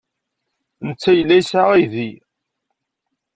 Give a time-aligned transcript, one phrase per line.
[0.87, 2.09] Netta yella yesɛa aydi.